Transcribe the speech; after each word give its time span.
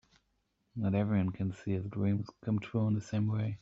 Not 0.75 0.95
everyone 0.95 1.29
can 1.29 1.53
see 1.53 1.73
his 1.73 1.85
dreams 1.85 2.27
come 2.43 2.57
true 2.57 2.87
in 2.87 2.95
the 2.95 3.01
same 3.01 3.27
way. 3.27 3.59